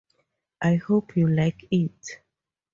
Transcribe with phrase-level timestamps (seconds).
[0.63, 2.21] I hope you like it.